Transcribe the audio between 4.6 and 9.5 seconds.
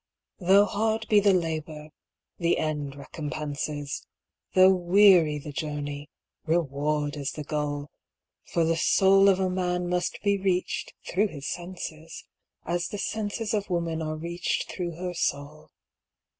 weary the journey, reward is the goal. For the soul of a